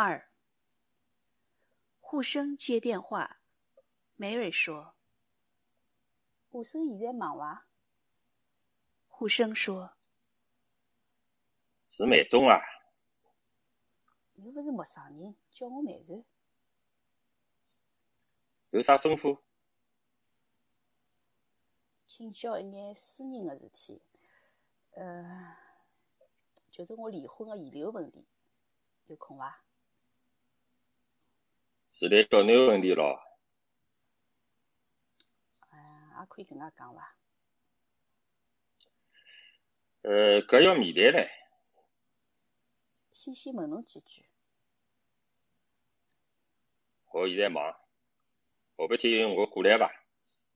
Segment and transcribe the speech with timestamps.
[0.00, 0.30] 二，
[2.00, 3.40] 护生接电话。
[4.14, 4.94] 梅瑞说
[6.48, 7.66] 护生现在忙伐
[9.10, 9.96] ？：“护生说，
[11.84, 12.60] 是蛮中啊，
[14.36, 16.24] 又勿是陌生人，叫我梅瑞。
[18.70, 19.40] 有啥吩咐？
[22.06, 24.00] 请教一眼私人的事体，
[24.92, 25.56] 呃，
[26.70, 28.24] 就是我离婚的遗留问题，
[29.08, 29.64] 有空伐？
[31.98, 33.20] 是来交男个问题咯？
[35.72, 37.16] 嗯，也可以搿能介讲伐？
[40.02, 41.28] 呃，搿要面谈唻。
[43.10, 44.28] 先先问侬几句。
[47.10, 47.72] 我现在忙，
[48.76, 49.90] 下半天我过来伐？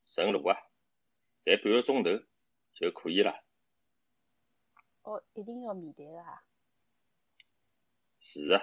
[0.07, 0.57] 顺路啊，
[1.43, 2.11] 待半个钟头
[2.73, 3.43] 就可以了。
[5.03, 6.45] 哦，一定要面谈个啊？
[8.21, 8.63] 是啊，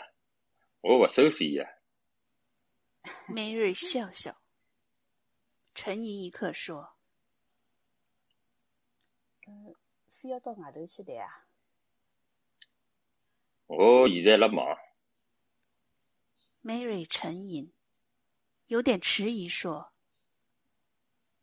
[0.80, 1.79] 我勿收费个。
[3.32, 4.42] 梅瑞笑笑，
[5.76, 6.96] 沉吟一刻说
[9.48, 9.76] 嗯，
[10.08, 11.46] 非要到外头去谈啊？
[13.68, 14.78] 我现在辣忙
[16.62, 17.72] ，：“梅瑞沉吟，
[18.68, 19.94] 有点迟疑说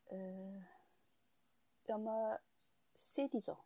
[0.07, 0.67] 呃，
[1.85, 2.41] 要么
[2.95, 3.57] 三点钟。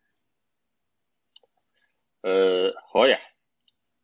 [2.20, 3.18] 呃，好呀，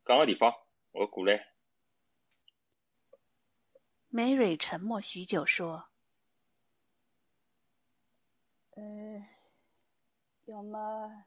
[0.05, 0.51] 讲个地方，
[0.91, 1.53] 我过来。
[4.17, 5.89] 梅蕊沉默许久说
[8.71, 9.27] 呃，
[10.45, 11.25] 要么，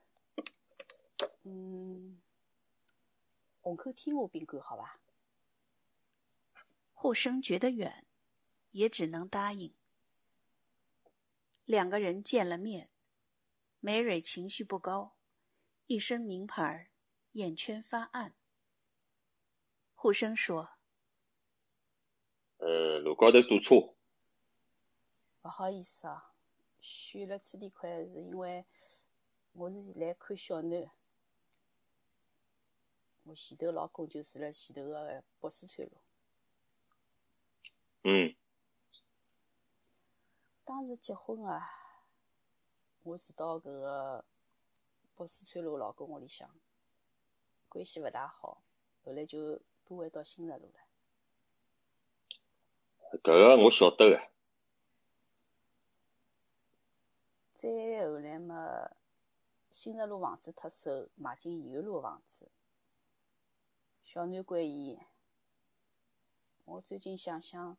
[1.44, 2.20] 嗯，
[3.60, 5.00] 虹口天华宾馆好吧
[6.92, 8.04] ？：“护生觉得远，
[8.72, 9.72] 也只能答应。”
[11.64, 12.90] 两个人见了面，
[13.78, 15.14] 梅蕊情绪不高，
[15.86, 16.90] 一身名牌，
[17.34, 18.34] 眼圈发暗。
[19.94, 20.79] 护生说
[22.60, 23.74] 呃，路高头堵车，
[25.42, 26.34] 勿好意思啊，
[26.78, 28.66] 选了此地块是因为
[29.52, 30.90] 我是来看小囡，
[33.22, 35.96] 我前头老公就住辣前头个北四川路。
[38.02, 38.36] 嗯，
[40.62, 41.66] 当时结婚啊，
[43.02, 44.24] 我住到搿个
[45.16, 46.50] 北四川路老公屋里向，
[47.70, 48.62] 关系勿大好，
[49.02, 50.89] 后来就搬回到新石路了。
[53.18, 54.20] 搿个我晓得个。
[57.54, 57.68] 再
[58.06, 58.90] 后来嘛，
[59.70, 62.48] 新石路房子脱手，买进延安路个房子。
[64.04, 65.00] 小囡关系，
[66.64, 67.76] 我最近想想，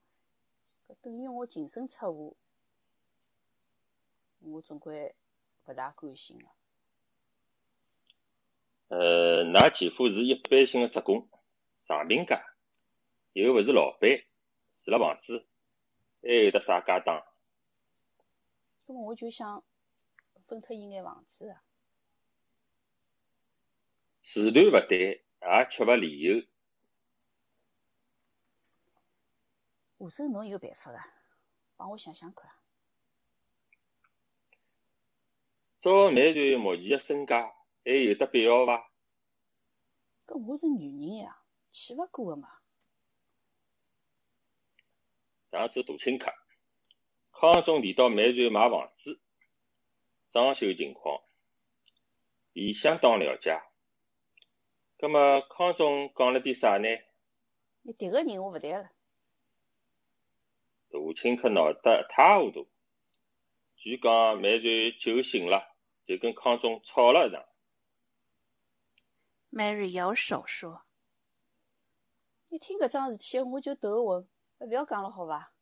[0.87, 2.37] 搿等于我净身出户，
[4.39, 5.15] 我总归
[5.65, 6.45] 勿大甘心个。
[8.89, 11.27] 呃，㑚前夫是一般性个职工，
[11.79, 12.55] 上病假，
[13.33, 14.30] 又勿是老板，住
[14.91, 15.47] 了房子，
[16.21, 17.25] 还有得啥家当？
[18.85, 19.63] 那么我就想
[20.43, 21.63] 分脱伊眼房子啊。
[24.21, 26.41] 时段勿对，也缺乏理由。
[29.99, 30.99] 下手侬有办法个，
[31.77, 32.57] 帮我想想看啊。
[35.79, 37.53] 照梅传目前个身价，
[37.85, 38.91] 还有得必要伐？
[40.27, 42.60] 搿我是女人呀，气勿过个嘛。
[45.51, 46.33] 上次大清客，
[47.33, 49.19] 康总提到买船买房子，
[50.29, 51.21] 装修情况，
[52.53, 53.61] 伊相当了解。
[54.97, 56.87] 葛么康总讲了点啥呢？
[57.81, 58.91] 你迭个人我勿谈了。
[60.89, 62.69] 大清客闹得一塌糊涂，
[63.75, 64.63] 据讲买船
[65.01, 65.75] 酒醒了，
[66.05, 67.45] 就跟康总吵了一场。
[69.49, 70.85] 梅瑞摇手说
[72.49, 74.29] 一听搿桩事体，我就头昏，
[74.65, 75.53] 勿要讲了好伐？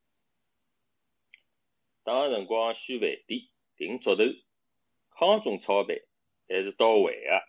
[2.04, 4.24] 当个辰光选饭店、订桌头，
[5.12, 5.96] 康总操办
[6.48, 7.42] 还是到位个，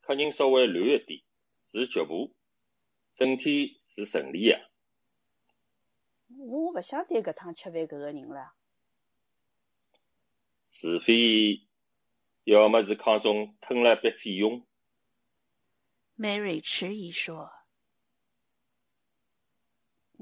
[0.00, 1.22] 客人稍微乱一点，
[1.64, 2.34] 是局部，
[3.14, 4.70] 整体是顺利个。
[6.36, 8.54] 我勿想对搿趟吃饭搿个人了。
[10.68, 11.62] 除非，
[12.42, 14.66] 要么是康总吞了笔费用
[16.18, 17.50] ，Mary 迟疑说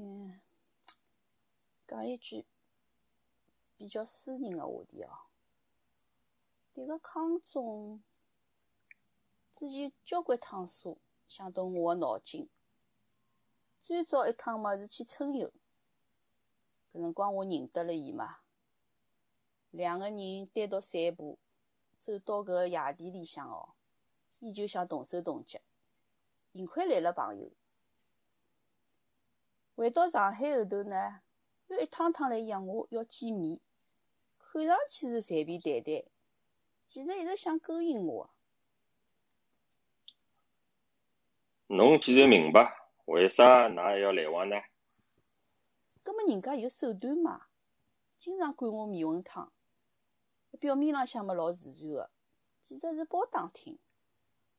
[0.05, 0.37] 嗯，
[1.87, 2.45] 讲一句
[3.77, 5.09] 比较私人个话题哦。
[6.75, 8.03] 迭个康总
[9.53, 10.97] 之前交关趟数
[11.29, 12.49] 想动我个脑筋，
[13.81, 15.53] 最早一趟嘛是去春游，
[16.91, 18.39] 搿辰光我认得了伊嘛，
[19.71, 21.39] 两个人单独散步，
[22.01, 23.69] 走到搿野地里向哦，
[24.39, 25.61] 伊就想动手动脚，
[26.51, 27.49] 幸亏来了朋友，
[29.83, 31.19] 回到上海后头呢，
[31.67, 33.59] 又一趟趟来约我要见面，
[34.39, 36.05] 看上去是随便谈谈，
[36.87, 38.29] 其实一直想勾引我。
[41.67, 44.55] 侬既然明白，为啥㑚还要来往呢？
[46.01, 47.47] 葛么人家有手段嘛，
[48.17, 49.51] 经常灌我面魂汤，
[50.61, 52.09] 表面浪向么老自然个，
[52.61, 53.77] 其实是包打听。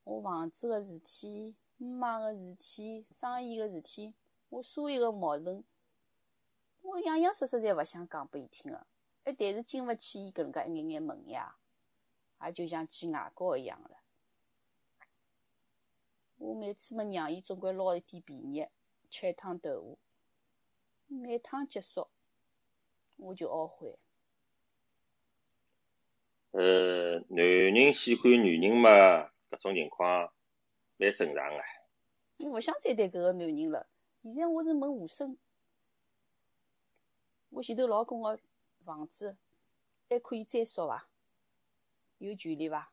[0.02, 4.12] 我房子个事体、姆妈个事体、生意个事体，
[4.54, 5.64] 我所有个矛盾，
[6.82, 8.86] 我样样事实侪勿想讲拨伊听个，
[9.24, 11.56] 哎，但是经勿起伊搿能介一眼眼问呀，
[12.40, 13.90] 也就像见外教一样了。
[16.36, 18.68] 我每次么让伊总归捞一点便宜，
[19.10, 19.98] 吃一趟豆腐，
[21.08, 22.06] 每趟结束
[23.16, 23.98] 我就懊悔。
[26.52, 30.32] 呃，男人喜欢女人嘛，搿种情况
[30.98, 31.60] 蛮正常个。
[32.38, 33.88] 我勿想再谈搿个男人了。
[34.24, 35.36] 现在我是问吴生，
[37.50, 38.40] 我前头老公个
[38.82, 39.36] 房子
[40.08, 41.06] 还可以再说伐？
[42.16, 42.90] 有权利伐？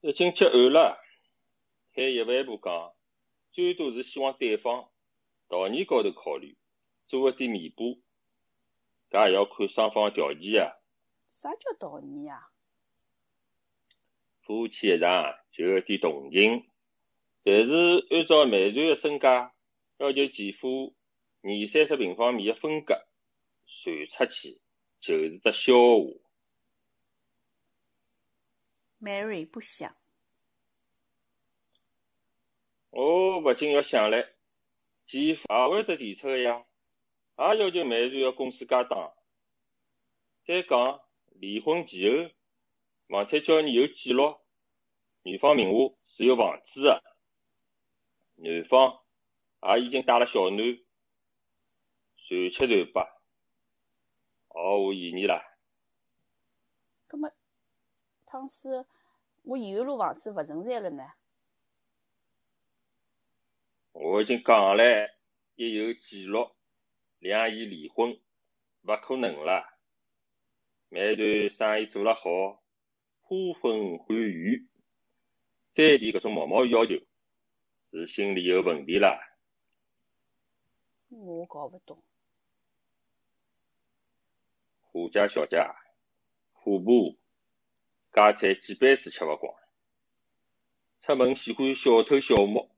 [0.00, 0.98] 已经结案了。
[1.92, 2.94] 退一万步讲，
[3.52, 4.88] 最多是希望对方
[5.48, 6.56] 道义高头考虑，
[7.06, 8.00] 做一点弥补，
[9.10, 10.80] 搿也要看双方条件啊。
[11.34, 12.50] 啥叫道义啊？
[14.40, 16.69] 夫妻一场就有点同情，
[17.42, 19.54] 但是按照美团个身价，
[19.98, 20.94] 要求前夫
[21.42, 23.06] 二三十平方米个分割，
[23.66, 24.60] 传出去
[25.00, 26.20] 就是只笑话。
[29.00, 29.96] Mary 不想。
[32.90, 34.28] 我勿禁要想唻，
[35.06, 36.66] 前夫也会得提出个呀，
[37.38, 39.14] 也要求美团要公司加档。
[40.44, 42.30] 再讲离婚前后，
[43.08, 44.36] 房产交易有记录，
[45.22, 47.09] 女方名下是有房子个，
[48.42, 49.00] 男方
[49.62, 50.82] 也已经带了小囡，
[52.16, 53.20] 随七传八，
[54.48, 55.44] 毫无意义啦。
[57.06, 57.30] 葛末，
[58.24, 58.86] 倘使
[59.42, 61.12] 我延安路房子勿存在了呢？
[63.92, 65.10] 我已经讲了，
[65.56, 66.52] 一有记录，
[67.18, 68.18] 两伊离婚，
[68.84, 69.76] 勿可能啦。
[70.88, 72.62] 每段生意做了好，
[73.20, 74.66] 呼风唤雨，
[75.74, 76.94] 再提搿种毛毛要求，
[77.90, 79.18] 是心理有问题啦。
[81.08, 82.02] 我搞勿懂。
[84.82, 85.58] 虎家小姐，
[86.52, 87.16] 虎婆，
[88.12, 89.54] 家菜几辈子吃勿光，
[91.00, 92.70] 出门喜欢小偷小摸，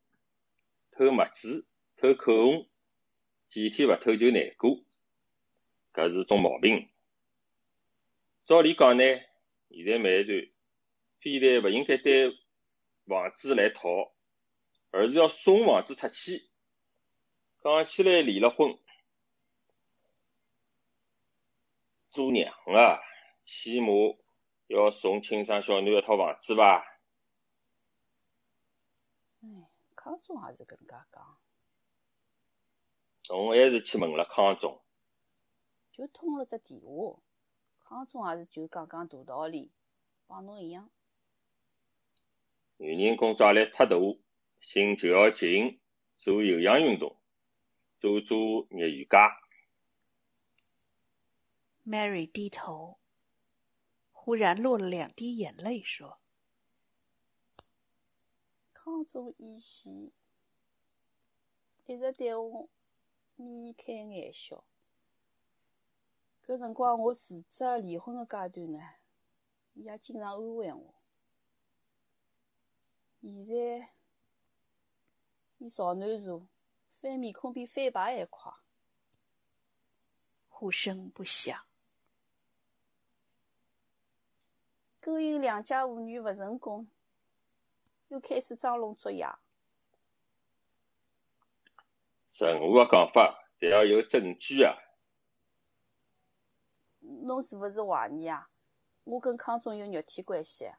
[0.92, 1.66] 偷墨子，
[1.96, 2.68] 偷口红，
[3.48, 4.82] 几天勿偷就难过，
[5.92, 6.88] 搿是种毛病。
[8.46, 9.04] 照理讲呢，
[9.68, 10.50] 现在美团
[11.20, 12.30] 非但勿应该对
[13.06, 14.11] 房子来讨，
[14.92, 16.48] 而是要送房子出去。
[17.60, 18.78] 讲起来离了婚，
[22.10, 23.00] 做娘啊
[23.44, 23.88] 起码
[24.66, 26.84] 要送亲生小囡一套房子吧？
[29.42, 29.48] 哎，
[29.96, 31.38] 康总也是搿能介讲。
[33.28, 34.82] 侬还是去问了康总？
[35.92, 37.18] 就通了只电话。
[37.78, 39.70] 康总也是就讲讲大道理，
[40.26, 40.90] 帮侬一样。
[42.76, 43.96] 女人工作压力太大，
[44.62, 45.80] 心就要静，
[46.16, 47.18] 做有氧运动，
[48.00, 49.38] 做做热瑜伽。
[51.84, 52.98] Mary 低头，
[54.12, 56.20] 忽然落了两滴眼泪，说
[58.72, 60.10] ：“康总以前
[61.84, 62.68] 一直对我
[63.34, 64.64] 眉开眼笑。”
[66.46, 68.78] 搿辰光我辞职离婚个阶段呢，
[69.74, 70.94] 伊也经常安慰我。
[73.20, 73.90] 现在
[75.62, 76.44] 伊朝南茶，
[77.00, 78.52] 翻面孔比翻牌还快。
[80.48, 81.64] 呼声不响。
[85.00, 86.88] 勾引良家妇女勿成功，
[88.08, 89.38] 又开始装聋作哑。
[92.32, 94.74] 任何个讲法，侪要有证据啊！
[96.98, 98.50] 侬是勿是怀疑啊？
[99.04, 100.72] 我跟康总有肉体关系？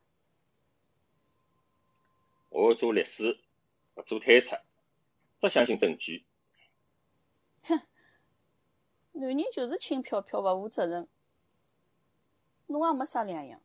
[2.49, 3.39] 我做律师，
[3.95, 4.61] 勿做推测，
[5.43, 6.25] 只相信证据。
[7.63, 7.81] 哼，
[9.11, 11.09] 男人就是轻飘飘，勿负责任。
[12.67, 13.61] 侬也没啥两样。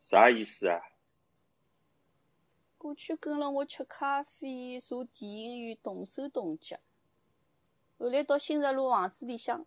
[0.00, 0.82] 啥意思啊？
[2.76, 6.80] 过去跟了我吃咖啡、坐电影院，动手动脚，
[7.98, 9.64] 后来到新石路房子里向。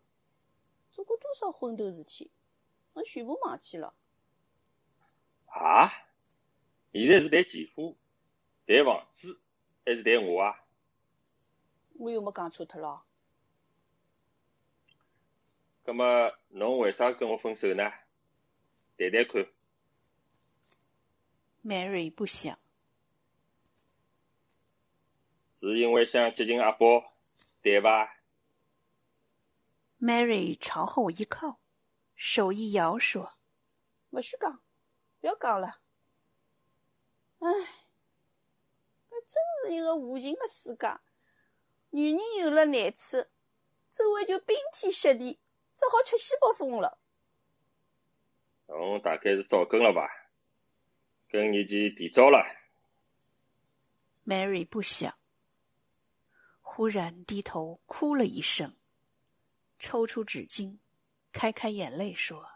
[0.91, 2.31] 做过多少昏头事体，
[2.93, 3.93] 我全部忘记了。
[5.47, 5.89] 啊！
[6.91, 7.97] 现在是谈前夫、
[8.65, 9.41] 谈房子，
[9.85, 10.65] 还是谈我啊？
[11.99, 13.05] 我又没讲错脱咯。
[15.83, 17.83] 葛么侬为啥跟我分手呢？
[18.97, 19.47] 谈谈看。
[21.63, 22.57] Mary 不想。
[25.53, 27.13] 是因为想接近阿宝，
[27.61, 28.17] 对吧
[29.99, 31.59] ？Mary 朝后一靠，
[32.15, 33.37] 手一摇，说
[34.11, 34.61] ：“勿许讲，
[35.21, 35.79] 不要讲了。
[37.39, 37.84] 唉，搿
[39.35, 40.97] 真是一个无情的世界。
[41.89, 43.27] 女人有了难处，
[43.89, 45.41] 周围就冰天雪地，
[45.75, 46.97] 只好吃西北风了。
[48.67, 50.07] 侬大概是早更了吧？
[51.29, 52.45] 更年期提早了。
[54.25, 55.17] Mary 不想。
[56.61, 58.75] 忽然低头哭了一声，
[59.79, 60.77] 抽出纸巾，
[61.31, 62.49] 开开眼泪说：“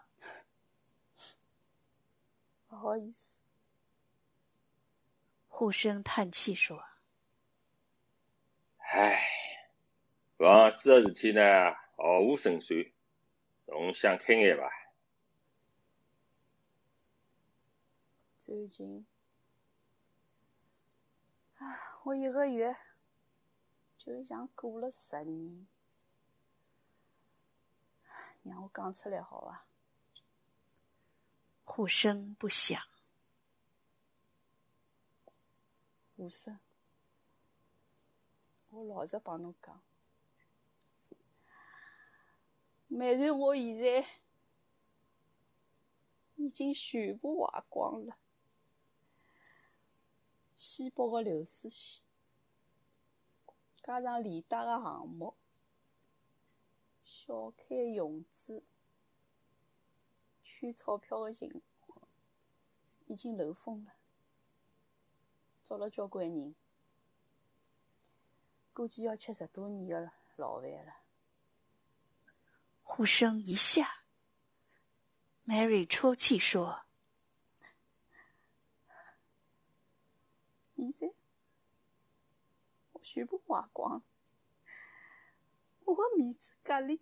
[2.68, 3.38] 不好意思。”
[5.60, 6.82] 护生叹气说
[8.80, 9.20] ：“唉，
[10.38, 11.42] 房子的事体呢，
[11.98, 12.82] 毫无胜算，
[13.66, 14.64] 侬想开眼吧。”
[18.42, 19.04] 最近，
[21.58, 22.74] 啊，我一个月。
[23.98, 25.66] 就像过了十年，
[28.44, 29.66] 让我讲出来好伐？
[31.64, 32.89] 护生不想。
[36.20, 36.60] 护生，
[38.68, 39.80] 我老实帮侬讲，
[42.88, 44.06] 美瑞我现在
[46.36, 48.18] 已经全部花光了，
[50.54, 52.04] 西北的流水线。
[53.82, 55.34] 加上连带个项目，
[57.02, 58.62] 小开融资，
[60.44, 62.06] 圈钞票个情况
[63.06, 63.94] 已经漏风了，
[65.70, 66.56] 捉了交关人，
[68.72, 70.96] 估计要吃十多年的牢饭了。
[72.82, 74.02] 呼声一下
[75.46, 76.86] ，Mary 抽泣说
[80.74, 81.14] ：“现在。”
[83.00, 84.02] 全部花光，
[85.84, 87.00] 我的面子、格里，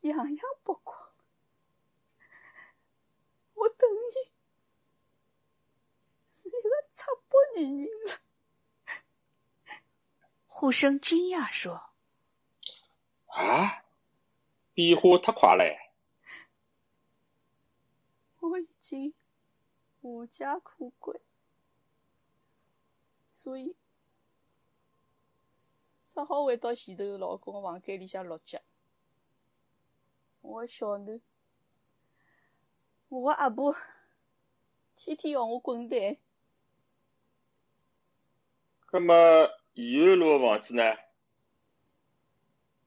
[0.00, 1.12] 样样剥光，
[3.52, 4.32] 我等于
[6.26, 8.20] 是一个赤膊女人了。
[10.46, 11.90] 护生惊讶说
[13.26, 13.84] ：“啊，
[14.72, 15.64] 变化太快了！
[18.40, 19.12] 我已经
[20.00, 21.20] 无家可归，
[23.32, 23.76] 所以。”
[26.08, 28.62] 只好回到前头老公个房间里向落脚。
[30.42, 31.20] 我个小囡，
[33.08, 33.76] 我个阿婆，
[34.94, 36.16] 天天要我滚蛋。
[38.94, 40.84] 那么延安路个房子呢？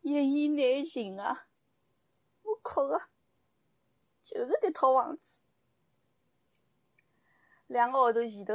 [0.04, 1.50] 一言难尽啊！
[2.44, 2.98] 我哭个，
[4.24, 5.42] 就是迭套房子。
[7.68, 8.54] 两个号头前头，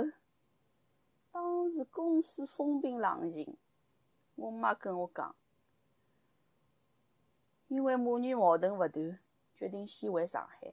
[1.30, 3.54] 当时公司风平浪静。
[4.36, 5.36] 我妈跟我讲，
[7.68, 9.18] 因为母女矛盾勿断，
[9.54, 10.72] 决定先回上海。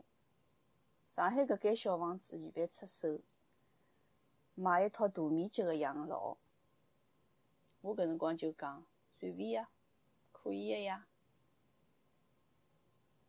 [1.09, 3.19] 上海搿间小房子预备出手，
[4.55, 6.37] 买一套大面积个养老。
[7.81, 8.85] 我搿辰光就讲
[9.19, 9.69] 随便呀，
[10.31, 11.07] 可以个呀。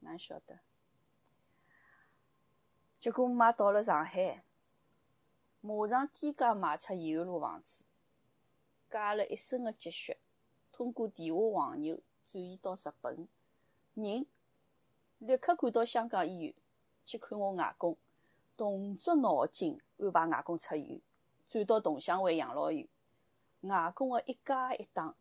[0.01, 0.61] 哪晓得？
[2.99, 4.45] 结果我妈到了上海，
[5.61, 7.85] 马上低价卖出延安路房子。
[8.91, 10.17] 借了一身的积蓄，
[10.73, 13.29] 通过地下黄牛转移到日本，
[13.95, 14.27] 人
[15.19, 16.55] 立刻赶到香港医院
[17.05, 17.97] 去看我外公，
[18.57, 21.01] 动作脑筋安排外公出院，
[21.49, 22.89] 转到同乡会养老院。
[23.63, 25.15] 外公的一家一档，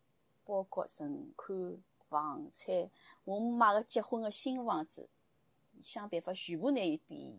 [0.44, 2.90] 包括存款、房产，
[3.24, 5.08] 我买个结婚的新房子，
[5.82, 7.38] 想办法全部拿伊变现。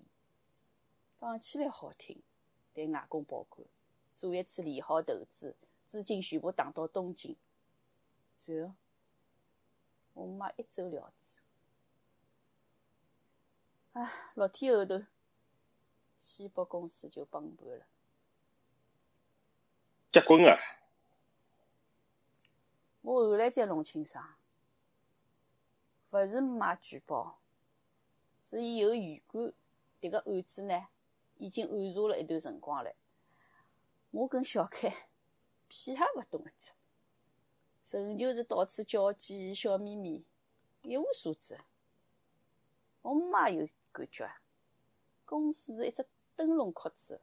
[1.20, 2.22] 讲起来好听，
[2.74, 3.68] 对外公保管，
[4.14, 5.56] 做一次利好投资。
[5.88, 7.36] 资金全部打到东京，
[8.40, 8.74] 随后
[10.14, 11.42] 我妈一走了之。
[13.92, 15.04] 唉，六天后头，
[16.18, 17.86] 西北公司就崩盘了。
[20.14, 20.58] 结棍啊！
[23.02, 24.36] 我后来才弄清爽，
[26.12, 27.40] 勿是妈举报，
[28.44, 29.54] 是伊有预感，
[30.00, 30.88] 迭个案子呢
[31.38, 32.94] 已经暗查了一段辰光了。
[34.12, 34.94] 我跟小开。
[35.74, 36.72] 屁也勿懂个只，
[37.98, 40.26] 仍旧是到处交际、笑眯眯，
[40.82, 41.58] 一无所知。
[43.02, 44.30] 我妈有感觉，
[45.24, 46.06] 公司是一只
[46.36, 47.22] 灯笼壳子，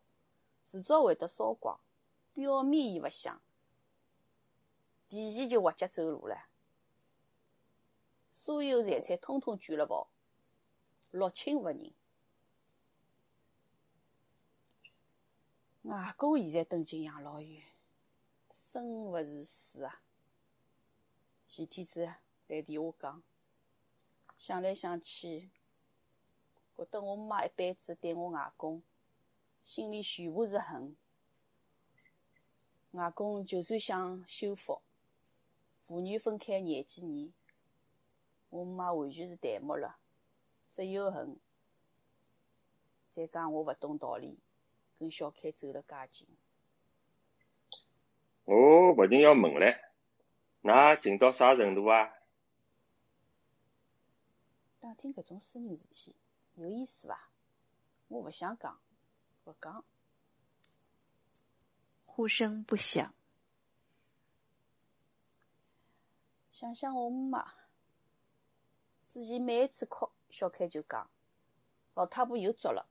[0.65, 1.79] 迟早会得烧光。
[2.33, 3.39] 表面伊勿想，
[5.09, 6.49] 提前就滑脚走路了，
[8.33, 10.09] 所有财产通通卷了跑，
[11.11, 11.93] 六亲勿认。
[15.83, 17.63] 外公现在蹲进养老院，
[18.53, 20.03] 生勿如死啊！
[21.47, 22.05] 前天子
[22.49, 23.23] 来电话讲，
[24.37, 25.49] 想来想去，
[26.77, 28.83] 觉得我妈一辈子对我外公，
[29.65, 30.95] 心里全部是恨。
[32.91, 34.83] 外公就算想修复，
[35.89, 37.33] 父女分开廿几年，
[38.51, 39.99] 我妈完全是淡漠了，
[40.71, 41.41] 只有恨。
[43.11, 44.39] 再讲我勿懂道理。
[44.99, 46.27] 跟小开走了介近，
[48.45, 49.79] 我勿禁要问唻，
[50.63, 52.15] 㑚近到啥程度啊？
[54.81, 56.17] 打听搿种私人事体
[56.57, 57.31] 有意思伐？
[58.09, 58.81] 我勿想讲，
[59.45, 59.85] 勿讲。
[62.05, 63.15] 呼声不响。
[66.61, 67.55] 想想我姆妈，
[69.07, 71.09] 之前每一次哭，小开就讲，
[71.95, 72.89] 老太婆又作了，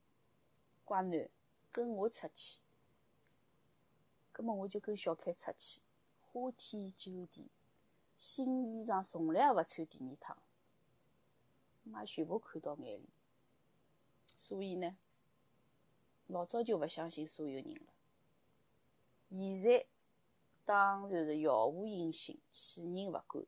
[0.86, 1.28] 乖囡。
[1.70, 2.62] 跟我出去，
[4.32, 5.82] 葛末我就跟小开出去，
[6.32, 7.50] 花天酒地，
[8.18, 10.38] 新衣裳从来也勿穿第二趟，
[11.84, 13.10] 姆妈全部看到眼里。
[14.40, 14.96] 所以呢，
[16.28, 17.82] 老早就勿相信所有人了。
[19.30, 19.86] 现在
[20.64, 23.46] 当然是杳无音信，死人勿管，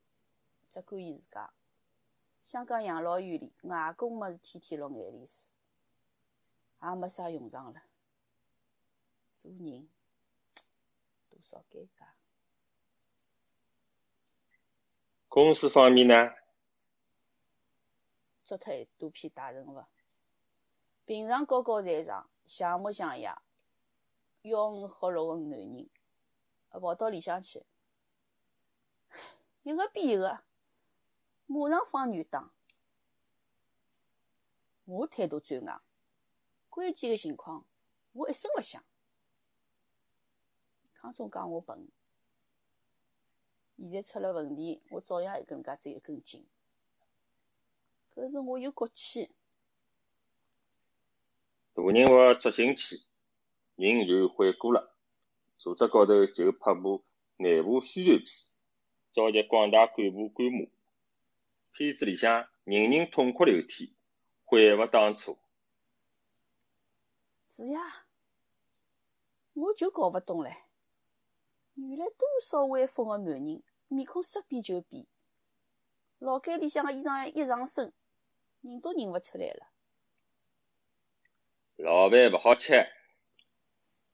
[0.70, 1.52] 只管伊自家。
[2.42, 5.52] 香港养老院里，外公么是天天落眼泪水，
[6.82, 7.82] 也没啥用场了。
[9.36, 9.88] 做人
[11.28, 12.12] 多少尴尬。
[15.28, 16.14] 公司方面呢？
[18.44, 19.84] 捉脱一大批大人物，
[21.04, 23.40] 平常高高在上，像模像样，
[24.42, 25.88] 吆五喝六的男人，
[26.70, 27.64] 跑到里向去，
[29.62, 30.42] 一个比一个，
[31.52, 32.52] 马上放软档。
[34.84, 35.80] 我态度最硬，
[36.68, 37.66] 关键的情况，
[38.12, 38.80] 我一声勿响。
[40.94, 41.88] 康总讲我笨，
[43.76, 46.46] 现在出了问题，我照样一根介子一根筋。
[48.14, 49.32] 可是我有骨气。
[51.74, 53.02] 大人物捉进去，
[53.74, 54.94] 人就悔过了。
[55.58, 57.02] 组织高头就拍部
[57.38, 58.26] 内部宣传片，
[59.10, 60.68] 召集广大干部观摩。
[61.80, 63.96] 片子里向人人痛哭流涕，
[64.44, 65.38] 悔勿当初。
[67.48, 68.04] 是呀，
[69.54, 70.54] 我就搞勿懂唻。
[71.76, 75.06] 原来多少威风的男人，面孔说变就变，
[76.18, 77.94] 老街里向的衣裳一上身，
[78.60, 79.72] 认都认勿出来了。
[81.76, 82.74] 老饭勿好吃，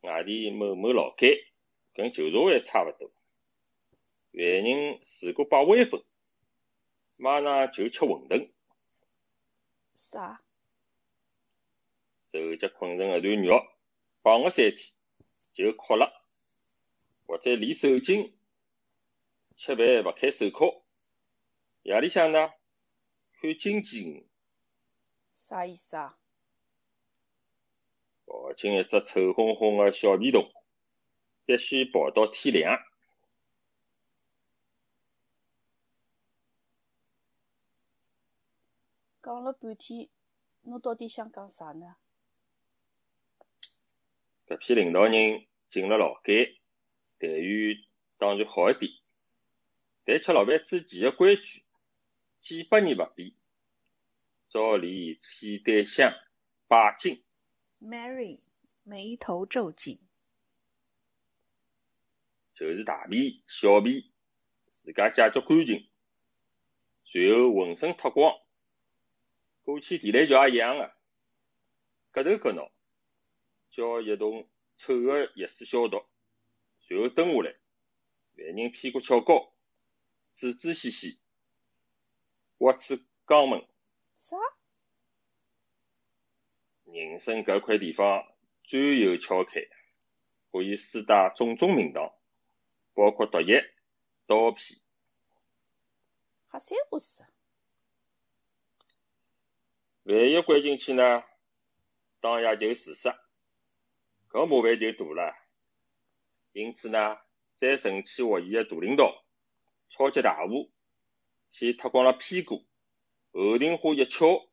[0.02, 1.48] 外地某某老街
[1.94, 3.10] 跟旧社会差勿多。
[4.30, 6.04] 犯人如果摆威风，
[7.16, 8.50] 马上就吃馄饨。
[9.94, 10.42] 啥？
[12.30, 13.62] 手脚困成一团肉，
[14.22, 14.92] 绑个三天
[15.54, 16.22] 就哭了。
[17.26, 18.38] 或者练手筋，
[19.56, 20.84] 吃饭勿开手铐，
[21.82, 22.50] 夜里向呢
[23.40, 24.28] 看经济鱼。
[25.34, 26.18] 啥意思啊？
[28.26, 30.52] 抱进一只臭烘烘的小皮桶，
[31.44, 32.78] 必须抱到天亮。
[39.22, 40.08] 讲了半天，
[40.62, 41.96] 侬到底想讲啥呢？
[44.46, 46.56] 搿批领导人进了劳改。
[47.18, 47.86] 待遇
[48.18, 48.92] 当然好一点，
[50.04, 51.64] 但吃老饭之前的规矩
[52.40, 53.32] 几百年勿变，
[54.50, 56.12] 照例天台香
[56.68, 57.24] 拜金。
[57.80, 58.40] Mary
[58.84, 59.98] 眉头皱紧，
[62.54, 64.04] 就是大便、小便，
[64.70, 65.88] 自家解决干净，
[67.04, 68.38] 随后浑身脱光。
[69.66, 70.94] 过去地雷桥也一样的，
[72.12, 72.70] 搿头搿脑，
[73.68, 76.06] 叫一桶臭的药水消毒。
[76.78, 77.56] 随后蹲下来，
[78.36, 79.52] 犯人屁股翘高，
[80.32, 81.18] 仔仔细细
[82.58, 83.66] 挖出肛门。
[84.14, 84.36] 啥？
[86.84, 88.24] 人生搿块地方
[88.62, 89.62] 最有敲开，
[90.52, 92.14] 可以私带种种名堂，
[92.94, 93.74] 包括毒液、
[94.26, 94.78] 刀片。
[96.46, 97.24] 黑三胡四。
[100.08, 101.24] 万一关进去呢？
[102.20, 103.18] 当夜就自杀，
[104.30, 105.34] 搿麻烦就大了。
[106.52, 107.18] 因此呢，
[107.56, 109.24] 再神气活现的大领导，
[109.90, 110.72] 超级大户，
[111.50, 112.64] 先脱光了屁股，
[113.32, 114.48] 后庭花一翘，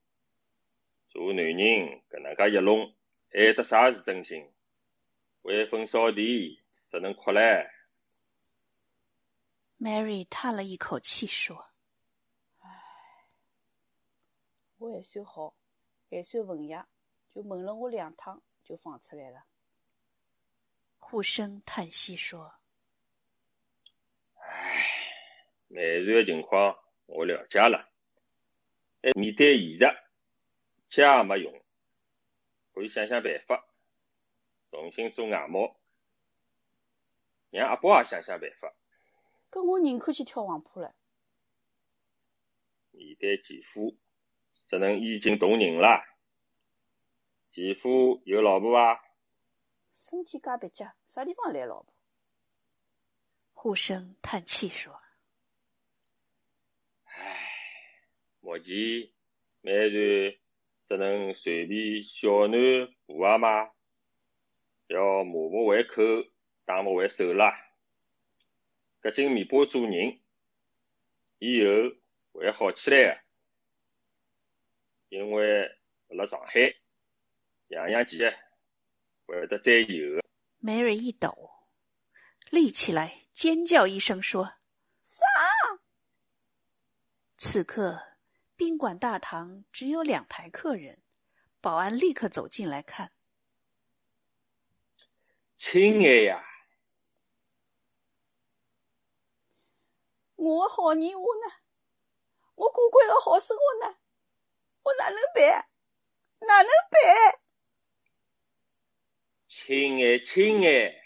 [1.10, 1.56] 做男人
[2.10, 2.96] 搿能介一弄，
[3.30, 4.52] 还得啥是真心？
[5.44, 7.70] 威风扫地，只能哭唻。
[9.80, 11.70] Mary 叹了一口气说
[12.60, 12.70] ：“唉，
[14.84, 15.56] 我还算好，
[16.10, 16.86] 还算文雅，
[17.34, 19.46] 就问了我两趟就放出来了。”
[21.00, 22.54] 护生叹息说
[24.36, 24.86] ：“唉，
[25.68, 27.90] 美瑞的情况我了解了，
[29.04, 29.98] 哎，面对现实，
[30.90, 31.64] 家也没用，
[32.74, 33.66] 可以想想办法，
[34.70, 35.80] 重新做外贸，
[37.52, 38.74] 让阿宝也想想办法。”
[39.50, 40.94] 跟我宁可去跳黄浦了。
[42.92, 43.98] 面对继父，
[44.74, 46.04] 只能意惊动人了。
[47.52, 49.04] 前夫有老婆伐？
[49.96, 51.94] 身体介蹩脚，啥地方来老婆？
[53.54, 55.00] 护生叹气说
[57.06, 58.02] ：“唉，
[58.40, 58.74] 目前
[59.62, 60.36] 美然
[60.88, 63.70] 只能随便小囡婆阿妈，
[64.88, 66.02] 要默默胃口，
[66.66, 67.54] 当默为手啦。”
[69.04, 70.20] 搿斤面包做人，
[71.38, 71.96] 以后
[72.32, 73.23] 会好起来个，
[75.14, 75.70] 因为
[76.08, 76.60] 辣上海，
[77.68, 78.36] 样样季节
[79.28, 80.20] 会得再有。
[80.60, 81.52] Mary 一抖，
[82.50, 84.56] 立起来，尖叫一声说
[85.02, 85.24] ：“啥？”
[87.38, 88.18] 此刻
[88.56, 91.04] 宾馆大堂只有两排客人，
[91.62, 93.12] 保安立刻走进来看。
[95.58, 96.44] 亲爱呀！
[100.34, 101.54] 我的好人我呢？
[102.56, 104.00] 我过惯了好生活呢？
[104.84, 105.70] 我哪能办？
[106.40, 107.40] 哪能办？
[109.48, 111.02] 亲爱，亲爱，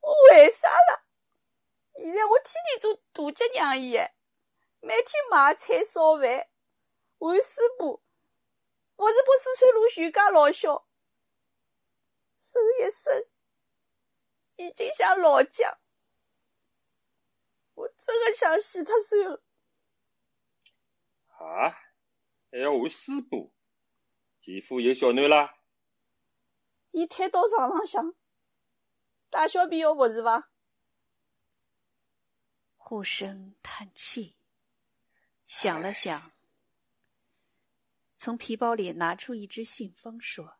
[0.00, 1.04] 我为啥了？
[1.94, 4.12] 现在我天天做大脚娘伊的，
[4.80, 6.48] 每天买菜烧饭，
[7.18, 8.02] 换水布，
[8.96, 10.86] 我是把四川路全家老小，
[12.38, 13.26] 手一伸，
[14.56, 15.78] 已经像老姜。
[17.74, 19.42] 我真的想死他算了。
[21.38, 21.74] 啊，
[22.52, 23.54] 还要换水布？
[24.42, 25.56] 前夫有小囡啦？
[26.90, 28.14] 伊推到床浪向，
[29.30, 30.50] 大小便要勿是伐？
[32.76, 34.36] 护生叹气，
[35.46, 36.32] 想了想，
[38.16, 40.58] 从皮包里拿出一只信封，说：“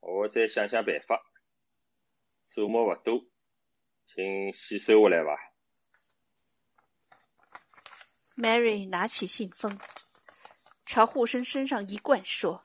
[0.00, 1.22] 我再想想办法，
[2.46, 3.26] 数目勿多。”
[4.08, 5.55] 请先收下来吧。
[8.36, 9.78] Mary 拿起信封，
[10.84, 12.62] 朝护生身上一灌，说：“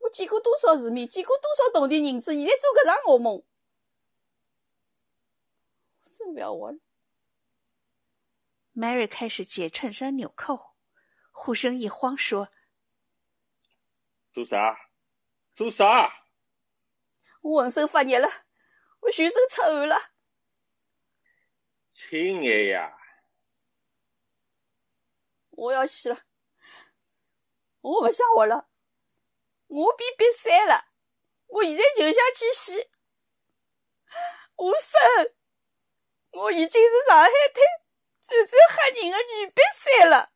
[0.00, 3.42] 我见过多少世面，见过多少动地人子，现在做搿场噩梦，
[6.12, 6.78] 真不要活了。
[8.76, 10.74] ”Mary 开始解衬衫纽扣，
[11.30, 12.50] 护生一慌，说
[14.30, 14.90] ：“做啥？
[15.54, 16.26] 做啥？”
[17.40, 18.28] 我浑身发热了。
[19.00, 20.12] 我全身出汗了，
[21.90, 22.98] 亲爱呀！
[25.56, 26.20] 我要死了！
[27.80, 28.68] 我不想活了！
[29.66, 30.86] 我变瘪三了！
[31.46, 32.90] 我现在就想去死！
[34.56, 35.34] 我生！
[36.30, 37.62] 我已经是上海滩
[38.20, 40.32] 最最吓人的女瘪三了！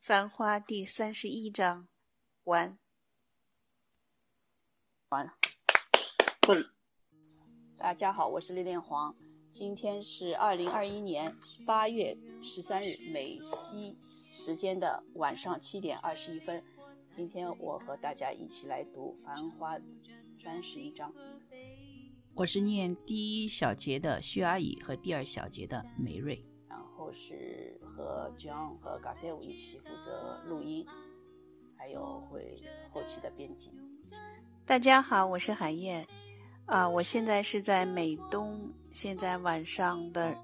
[0.00, 1.88] 繁花第三十一章
[2.44, 2.78] 完。
[5.08, 5.36] 完了。
[7.86, 9.14] 大家好，我是恋恋黄。
[9.52, 11.32] 今天是二零二一年
[11.64, 13.96] 八月十三日美西
[14.32, 16.60] 时间的晚上七点二十一分。
[17.14, 19.78] 今天我和大家一起来读《繁花》
[20.32, 21.12] 三十一章。
[22.34, 26.44] 我是念第一小节的薛阿姨和第二小节的梅瑞。
[26.68, 30.84] 然后是和 John 和嘎塞武一起负责录音，
[31.78, 32.60] 还有会
[32.92, 33.70] 后期的编辑。
[34.66, 36.04] 大家好，我是海燕，
[36.66, 40.36] 啊，我现在是在美东，现在晚上的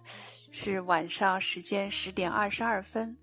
[0.53, 3.17] 是晚上时间十点二十二分。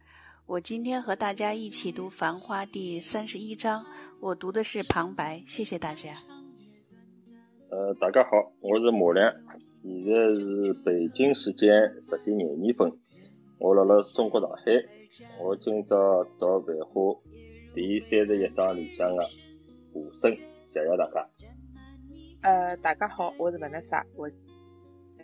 [0.46, 3.86] 我今天和大家一起读《繁花》第三十一章，
[4.20, 6.10] 我读的是旁白，谢谢大家。
[7.72, 9.34] 呃，大家好，我是马良，
[9.82, 11.70] 现在是北京时间
[12.02, 13.00] 十点廿二分。
[13.60, 14.64] 我辣辣中国上海，
[15.42, 17.02] 我今朝读《繁花》
[17.74, 19.24] 第三十一章里向的
[19.94, 20.36] 和声，
[20.74, 21.30] 谢谢大家。
[22.42, 24.30] 呃，大家好，我是 Vanessa，，我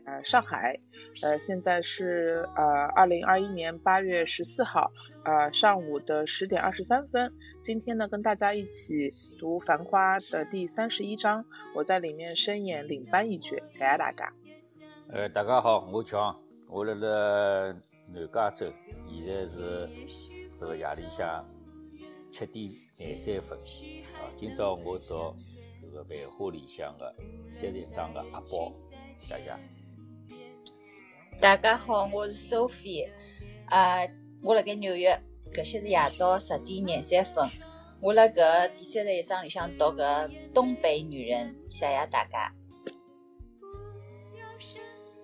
[0.05, 0.77] 呃上海，
[1.23, 4.91] 呃现在是呃二零二一年八月十四号
[5.23, 7.31] 呃上午的十点二十三分。
[7.63, 14.33] 今天呢，跟大家一起读《繁花》的第三十一章，我在里面声演领班一角，谢谢大家。
[15.07, 17.75] 呃，大家好，我强，我辣辣。
[18.07, 18.67] 南加州
[19.09, 19.89] 现在是
[20.59, 21.43] 这个夜里向
[22.29, 23.57] 七点廿三分。
[23.57, 25.33] 啊，今朝我到
[25.95, 27.15] 个万花里向的
[27.49, 28.73] 三十一张个阿宝，
[29.21, 29.55] 谢谢。
[31.39, 33.09] 大家好，我是 Sophie，
[33.67, 34.05] 啊，
[34.43, 35.17] 我辣盖纽约，
[35.53, 37.49] 搿些是夜到十点廿三分。
[38.01, 42.51] 我辣搿第三十一章里向读搿东北女人，谢谢大家。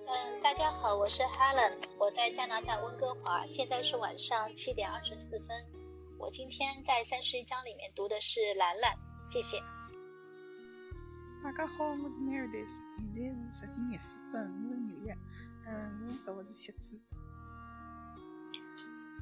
[0.07, 5.65] 嗯，大家好，我是 Helen，我在加拿大温哥华，现在是晚上七点二十四分。
[6.17, 8.93] 我今天在三十一章里面读的是兰兰，
[9.33, 9.61] 谢谢。
[11.43, 15.17] 大家好，我是 Meredith，现在是十点廿四分，我是纽约，
[15.65, 16.95] 嗯，我读的是蝎子。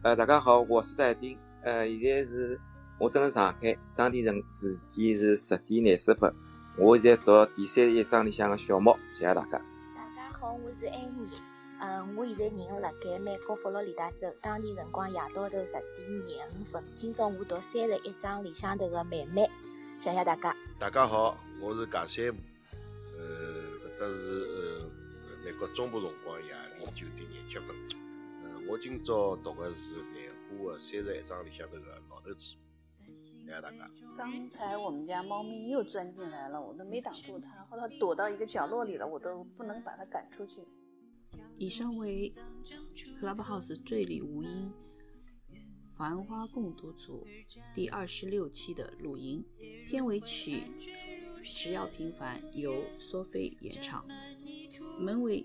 [0.04, 2.60] 呃，大家好，我是戴丁，呃，现在是
[3.00, 6.30] 我蹲辣上海，当地人时间是十点廿四分，
[6.78, 9.58] 我现在读第三十一章里向的小猫，谢谢大家。
[9.96, 11.42] 大家好，我是安妮。
[11.80, 16.84] 嗯，我现在人辣盖美国佛罗里达州，当地辰光夜到头十点廿五分。
[16.98, 19.50] 今朝我读三十一章里向头个妹妹，
[20.00, 20.54] 谢谢大家。
[20.78, 22.40] 大家好，我是贾三木。
[23.18, 24.90] 呃，搿搭是呃
[25.44, 27.76] 美国中部辰光夜里九点廿七分。
[28.44, 32.56] 嗯，我今朝读的是兰花的三十一章里向头个老头子。
[33.14, 33.92] 谢谢大家。
[34.18, 40.62] 刚才我们家猫咪又钻进来了，我都没挡住它，后它躲到一个角落里了，我都不能把它赶出去。
[41.58, 42.34] 以上为
[43.20, 44.72] Clubhouse 醉里吴音
[45.98, 47.28] 繁花共读组
[47.76, 49.44] 第二十六期的录音，
[49.88, 50.62] 片尾曲
[51.44, 54.06] 《只要平凡》由索菲演唱，
[54.98, 55.44] 门卫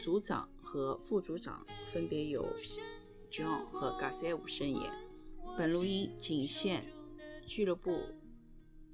[0.00, 2.46] 组长和副组长分别由
[3.30, 4.90] John 和 Gasev 声演。
[5.58, 6.84] 本录音仅限
[7.46, 8.00] 俱乐部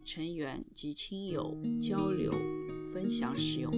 [0.04, 2.30] 成员及亲友交流
[2.92, 3.72] 分享使用，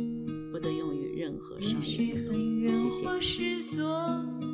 [0.53, 3.21] 不得用于任何商业活动。
[3.21, 4.54] 谢谢。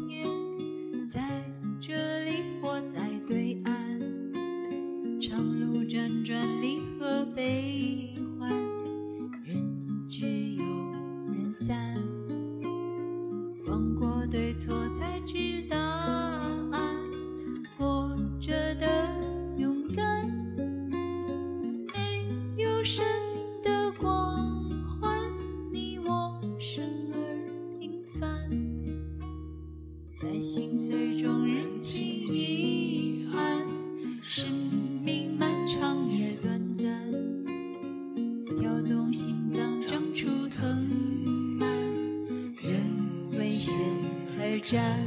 [44.60, 45.04] 站，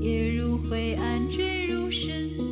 [0.00, 2.47] 夜如晦暗，坠入深渊。